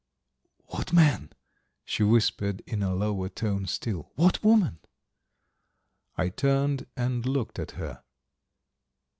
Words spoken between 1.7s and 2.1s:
she